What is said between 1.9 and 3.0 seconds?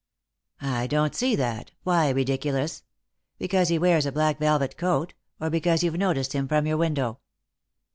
ridiculous?